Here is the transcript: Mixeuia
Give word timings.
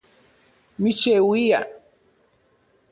Mixeuia 0.79 1.61